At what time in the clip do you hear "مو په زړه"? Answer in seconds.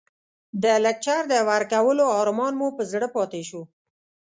2.59-3.07